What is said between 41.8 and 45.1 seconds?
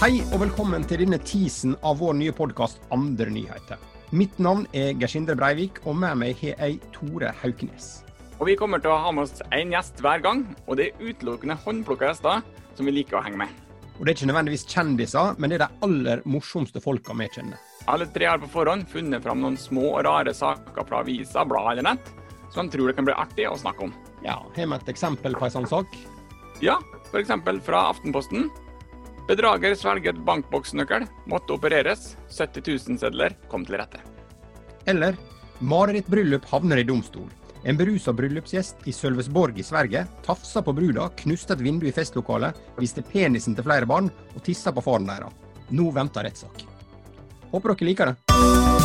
i festlokalet, viste penisen til flere barn og tissa på faren